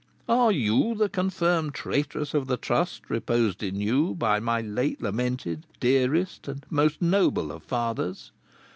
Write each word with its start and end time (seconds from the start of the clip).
Are 0.27 0.51
you 0.51 0.95
the 0.95 1.09
confirmed 1.09 1.75
traitoress 1.75 2.33
of 2.33 2.47
the 2.47 2.57
trust 2.57 3.07
reposed 3.07 3.61
in 3.61 3.75
you 3.75 4.15
by 4.15 4.39
my 4.39 4.59
late 4.59 4.99
lamented, 4.99 5.67
dearest, 5.79 6.47
and 6.47 6.65
most 6.71 7.03
noble 7.03 7.51
of 7.51 7.61
fathers? 7.61 8.31